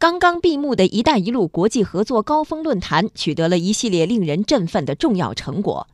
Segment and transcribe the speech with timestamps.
[0.00, 5.88] 刚刚闭幕的一带一路国际合作高峰论坛取得了一系列令人振奋的重要成果。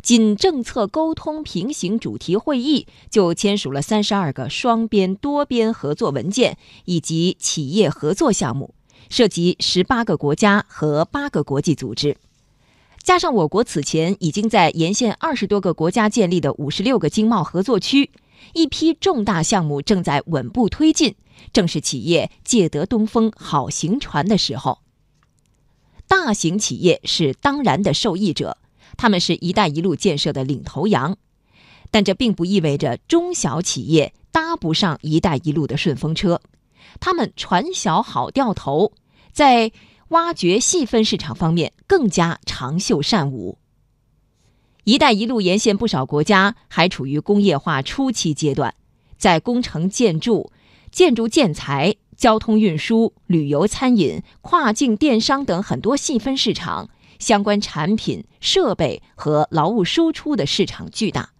[0.00, 8.74] 仅政策沟通平行主题会议就签署了三十二个双边、多边合作文件以及企业合作项目，
[9.10, 12.16] 涉及十八个国家和八个国际组织。
[13.02, 18.12] 加上我国此前已经在沿线二十多个国家建立的五十六个经贸合作区，
[18.54, 21.16] 一批重大项目正在稳步推进，
[21.52, 24.80] 正是企业借得东风好行船的时候。
[26.06, 28.58] 大型企业是当然的受益者，
[28.96, 31.16] 他们是一带一路建设的领头羊，
[31.90, 36.40] 但这并不意味着中小企业搭不上一带一路的顺风车，
[37.00, 38.92] 他们船小好掉头，
[39.32, 39.72] 在。
[40.08, 43.58] 挖掘细分市场方面更加长袖善舞。
[44.84, 48.74] “一带一路”沿线不少国家还处于工业化初期阶段，
[49.18, 50.50] 在工程建筑、
[50.90, 61.30] 建筑建材、交通运输、旅游、餐饮、跨境电商等很多细分市场，相关产品、设备和劳务输出的市场巨大。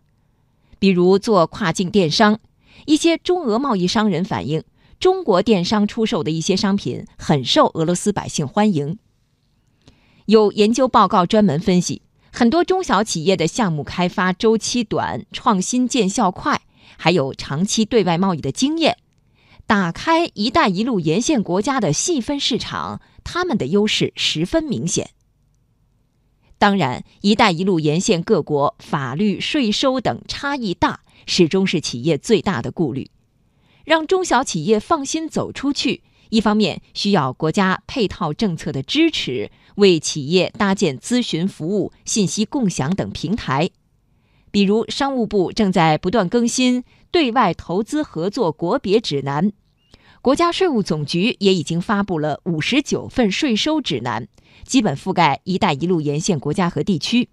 [0.78, 2.38] 比如做跨境电商，
[2.86, 4.62] 一些中俄贸易商人反映。
[5.00, 8.98] 中国电商出售的一些商品很受俄罗斯百姓欢迎。
[10.26, 16.62] 有研究报告专门分析，很多中小企业的项目开发周期短，创新见效快，
[16.96, 18.98] 还有长期对外贸易的经验，
[19.68, 25.10] 打开“一带一路”沿线国家的细分市场，他们的优势十分明显。
[26.56, 33.10] 当然，“一带一路”沿线各国法律、税收等差异大，始终是企业最大的顾虑。
[33.84, 43.68] 让中小企业放心走出去，一方面需要国家配套政策的支持，为企业搭建咨询服务、信息共享等平台。
[44.50, 49.52] 比如，商务部正在不断更新对外投资合作国别指南，
[50.22, 54.26] 国家税务总局也已经发布了五十九份税收指南，
[54.64, 57.28] 基本覆盖“一带一路”沿线国家和地区。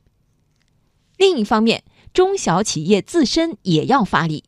[1.17, 4.43] 另一方面，中小企业自身也要发力。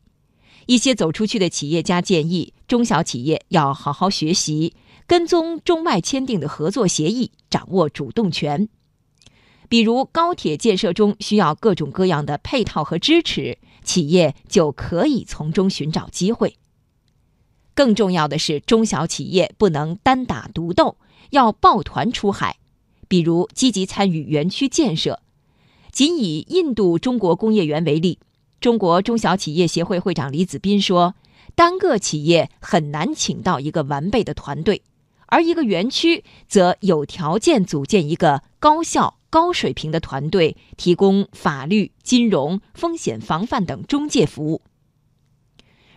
[0.66, 4.74] 一些走出去的企业家建议，中小企业要好好学习，
[5.06, 8.68] 跟踪中外签订的合作协议，掌握主动权。
[9.68, 16.56] 比如高铁建设中需要各种各样的配套和支持，企业就可以从中寻找机会。
[17.74, 20.96] 更重要的是，中小企业不能单打独斗，
[21.30, 22.56] 要抱团出海。
[23.06, 25.20] 比如积极参与园区建设。
[25.90, 28.18] 仅以印度中国工业园为例。
[28.60, 31.14] 中国中小企业协会会长李子斌说
[31.54, 34.82] ：“单个企业很难请到一个完备的团队，
[35.26, 44.62] 而一个园区则有条件组建一个高效、高水平的团队，提供法律、金融、风险防范等中介服务。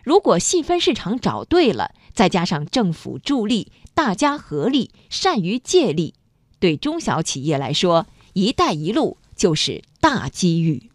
[0.03, 6.15] 如果细分市场找对了，再加上政府助力，大家合力，善于借力，
[6.59, 10.90] 对中小企业来说，‘一带一路’就是大机遇。”